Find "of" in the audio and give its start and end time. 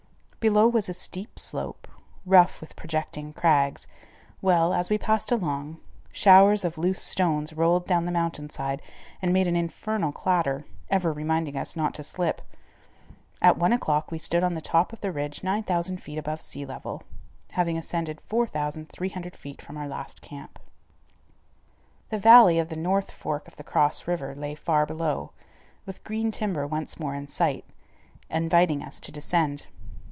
6.65-6.79, 14.91-15.01, 22.57-22.69, 23.47-23.57